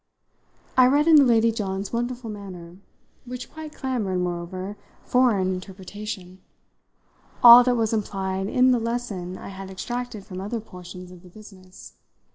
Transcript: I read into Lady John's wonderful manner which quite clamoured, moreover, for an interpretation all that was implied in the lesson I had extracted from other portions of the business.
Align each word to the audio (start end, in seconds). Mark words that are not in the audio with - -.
I 0.77 0.87
read 0.87 1.07
into 1.07 1.21
Lady 1.21 1.51
John's 1.51 1.93
wonderful 1.93 2.31
manner 2.31 2.77
which 3.25 3.51
quite 3.51 3.75
clamoured, 3.75 4.19
moreover, 4.19 4.75
for 5.05 5.37
an 5.37 5.53
interpretation 5.53 6.41
all 7.43 7.63
that 7.63 7.75
was 7.75 7.93
implied 7.93 8.47
in 8.47 8.71
the 8.71 8.79
lesson 8.79 9.37
I 9.37 9.49
had 9.49 9.69
extracted 9.69 10.25
from 10.25 10.41
other 10.41 10.59
portions 10.59 11.11
of 11.11 11.21
the 11.21 11.29
business. 11.29 11.97